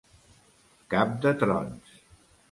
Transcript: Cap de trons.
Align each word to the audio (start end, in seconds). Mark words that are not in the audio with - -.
Cap 0.93 1.13
de 1.25 1.33
trons. 1.43 1.93